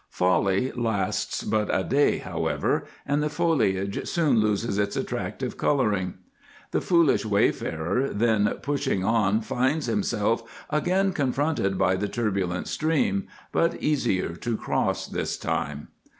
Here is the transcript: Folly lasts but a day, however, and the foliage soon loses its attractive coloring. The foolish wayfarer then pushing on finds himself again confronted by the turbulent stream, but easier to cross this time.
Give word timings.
Folly 0.09 0.71
lasts 0.71 1.43
but 1.43 1.69
a 1.71 1.83
day, 1.83 2.17
however, 2.17 2.85
and 3.05 3.21
the 3.21 3.29
foliage 3.29 4.07
soon 4.07 4.39
loses 4.39 4.79
its 4.79 4.95
attractive 4.97 5.59
coloring. 5.59 6.15
The 6.71 6.81
foolish 6.81 7.23
wayfarer 7.23 8.09
then 8.09 8.47
pushing 8.63 9.03
on 9.05 9.41
finds 9.41 9.85
himself 9.85 10.65
again 10.71 11.13
confronted 11.13 11.77
by 11.77 11.97
the 11.97 12.09
turbulent 12.09 12.67
stream, 12.67 13.27
but 13.51 13.75
easier 13.75 14.29
to 14.37 14.57
cross 14.57 15.05
this 15.05 15.37
time. 15.37 15.89